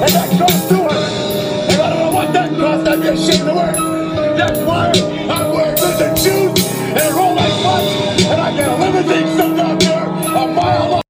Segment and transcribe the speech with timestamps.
[0.00, 1.68] And that cross to her.
[1.70, 3.72] And I don't know what that cross, I'd be ashamed to wear.
[4.36, 4.92] That's why
[5.28, 9.34] I wear good and shoes and I roll like butts and I get a limousine
[9.34, 11.02] stuck out there a mile long.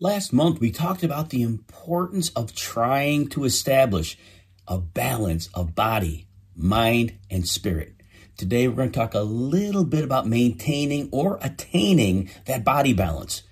[0.00, 4.18] Last month, we talked about the importance of trying to establish
[4.66, 7.94] a balance of body, mind, and spirit.
[8.36, 13.42] Today, we're going to talk a little bit about maintaining or attaining that body balance.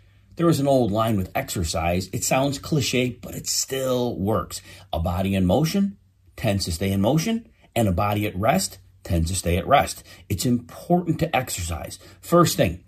[0.40, 2.08] There is an old line with exercise.
[2.14, 4.62] It sounds cliche, but it still works.
[4.90, 5.98] A body in motion
[6.34, 10.02] tends to stay in motion, and a body at rest tends to stay at rest.
[10.30, 11.98] It's important to exercise.
[12.22, 12.82] First thing,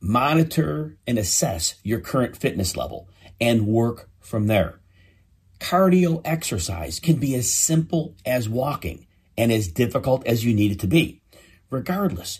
[0.00, 3.08] monitor and assess your current fitness level
[3.40, 4.78] and work from there.
[5.58, 10.78] Cardio exercise can be as simple as walking and as difficult as you need it
[10.78, 11.20] to be.
[11.68, 12.38] Regardless,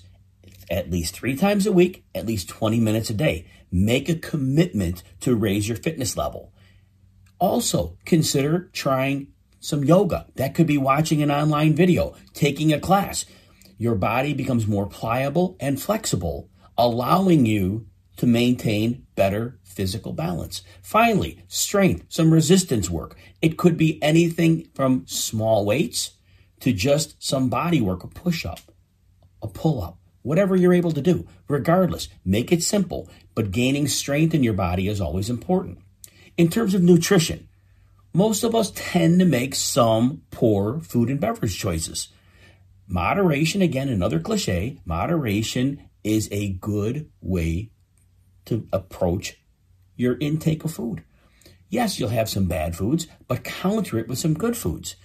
[0.71, 3.47] at least three times a week, at least 20 minutes a day.
[3.71, 6.53] Make a commitment to raise your fitness level.
[7.39, 9.29] Also, consider trying
[9.61, 10.27] some yoga.
[10.37, 13.25] That could be watching an online video, taking a class.
[13.79, 20.63] Your body becomes more pliable and flexible, allowing you to maintain better physical balance.
[20.83, 23.17] Finally, strength, some resistance work.
[23.43, 26.13] It could be anything from small weights
[26.61, 28.61] to just some body work, a push up,
[29.43, 31.29] a pull up, whatever you're able to do.
[31.47, 35.79] Regardless, make it simple, but gaining strength in your body is always important.
[36.37, 37.49] In terms of nutrition,
[38.13, 42.09] most of us tend to make some poor food and beverage choices.
[42.89, 47.71] Moderation, again, another cliche, moderation is a good way
[48.47, 49.37] to approach
[49.97, 51.05] your intake of food.
[51.69, 54.97] Yes, you'll have some bad foods, but counter it with some good foods.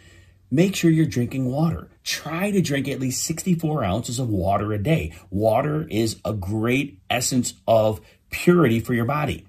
[0.51, 1.89] Make sure you're drinking water.
[2.03, 5.13] Try to drink at least 64 ounces of water a day.
[5.29, 8.01] Water is a great essence of
[8.31, 9.45] purity for your body.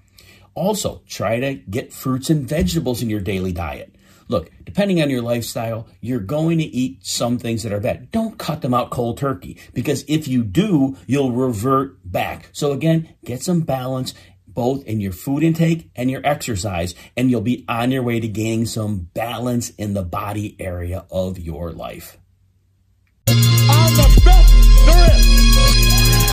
[0.55, 3.95] Also, try to get fruits and vegetables in your daily diet.
[4.29, 8.13] Look, depending on your lifestyle, you're going to eat some things that are bad.
[8.13, 12.49] Don't cut them out cold turkey because if you do, you'll revert back.
[12.53, 14.15] So again, get some balance
[14.55, 18.29] both in your food intake and your exercise, and you'll be on your way to
[18.29, 22.19] gaining some balance in the body area of your life.